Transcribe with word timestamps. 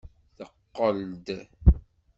Teqqel-d. 0.37 1.27